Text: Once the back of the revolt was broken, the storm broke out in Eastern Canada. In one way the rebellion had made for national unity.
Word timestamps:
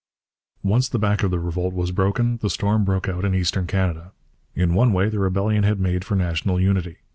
Once 0.63 0.89
the 0.89 0.97
back 0.97 1.21
of 1.21 1.29
the 1.29 1.37
revolt 1.37 1.75
was 1.75 1.91
broken, 1.91 2.37
the 2.37 2.49
storm 2.49 2.83
broke 2.83 3.07
out 3.07 3.23
in 3.23 3.35
Eastern 3.35 3.67
Canada. 3.67 4.11
In 4.55 4.73
one 4.73 4.93
way 4.93 5.09
the 5.09 5.19
rebellion 5.19 5.61
had 5.61 5.79
made 5.79 6.03
for 6.03 6.15
national 6.15 6.59
unity. 6.59 6.97